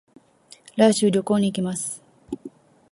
[0.77, 2.01] 来週、旅行に行きます。